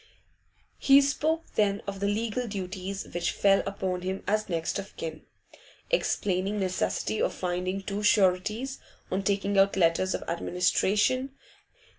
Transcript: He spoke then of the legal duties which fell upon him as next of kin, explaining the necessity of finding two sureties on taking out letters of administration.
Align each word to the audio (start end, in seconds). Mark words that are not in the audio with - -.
He 0.79 0.99
spoke 0.99 1.45
then 1.53 1.83
of 1.85 1.99
the 1.99 2.07
legal 2.07 2.47
duties 2.47 3.07
which 3.13 3.29
fell 3.29 3.61
upon 3.67 4.01
him 4.01 4.23
as 4.25 4.49
next 4.49 4.79
of 4.79 4.97
kin, 4.97 5.27
explaining 5.91 6.55
the 6.55 6.61
necessity 6.61 7.21
of 7.21 7.35
finding 7.35 7.83
two 7.83 8.01
sureties 8.01 8.79
on 9.11 9.21
taking 9.21 9.59
out 9.59 9.75
letters 9.77 10.15
of 10.15 10.23
administration. 10.27 11.33